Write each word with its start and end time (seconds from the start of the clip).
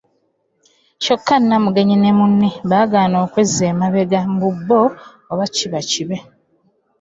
Kyokka 1.03 1.35
Nnamugaanyi 1.41 1.95
ne 1.99 2.11
munne 2.17 2.49
baagaana 2.69 3.17
okwezza 3.25 3.63
emabega 3.71 4.19
mbu 4.31 4.49
oba 5.31 5.45
kiba 5.55 5.79
kibe. 5.89 6.17